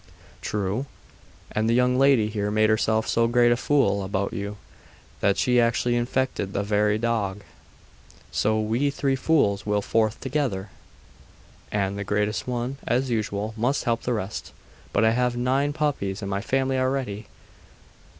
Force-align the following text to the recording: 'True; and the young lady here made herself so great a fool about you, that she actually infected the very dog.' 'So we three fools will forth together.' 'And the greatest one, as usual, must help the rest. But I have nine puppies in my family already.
'True; 0.41 0.87
and 1.51 1.69
the 1.69 1.75
young 1.75 1.95
lady 1.95 2.27
here 2.27 2.49
made 2.49 2.71
herself 2.71 3.07
so 3.07 3.27
great 3.27 3.51
a 3.51 3.55
fool 3.55 4.03
about 4.03 4.33
you, 4.33 4.57
that 5.19 5.37
she 5.37 5.59
actually 5.61 5.95
infected 5.95 6.53
the 6.53 6.63
very 6.63 6.97
dog.' 6.97 7.43
'So 8.31 8.59
we 8.59 8.89
three 8.89 9.15
fools 9.15 9.63
will 9.63 9.83
forth 9.83 10.19
together.' 10.19 10.71
'And 11.71 11.99
the 11.99 12.03
greatest 12.03 12.47
one, 12.47 12.79
as 12.87 13.11
usual, 13.11 13.53
must 13.55 13.83
help 13.83 14.01
the 14.01 14.13
rest. 14.13 14.53
But 14.91 15.05
I 15.05 15.11
have 15.11 15.37
nine 15.37 15.71
puppies 15.71 16.23
in 16.23 16.29
my 16.29 16.41
family 16.41 16.79
already. 16.79 17.27